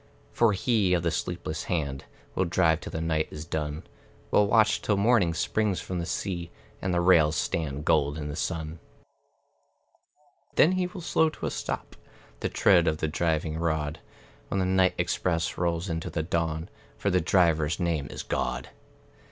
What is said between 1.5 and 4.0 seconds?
hand Will drive till the night is done